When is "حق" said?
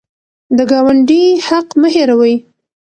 1.47-1.67